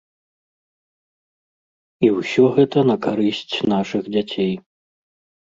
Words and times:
І 2.07 2.09
ўсё 2.15 2.47
гэта 2.57 2.79
на 2.93 2.97
карысць 3.05 3.55
нашых 3.75 4.03
дзяцей. 4.13 4.53